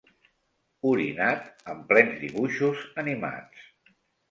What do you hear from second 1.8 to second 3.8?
plens dibuixos animats.